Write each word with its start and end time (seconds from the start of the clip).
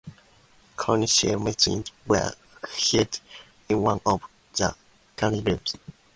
Council 0.77 1.37
meetings 1.37 1.91
were 2.07 2.33
held 2.87 3.19
in 3.69 3.83
one 3.83 4.01
of 4.03 4.23
the 4.55 4.75
courtrooms. 5.15 5.75